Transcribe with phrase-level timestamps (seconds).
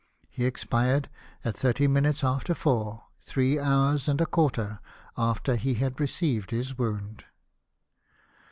[0.31, 1.11] He expired
[1.45, 4.79] at thirty minutes after four, three hours and a quarter
[5.15, 7.25] after he had received his wound.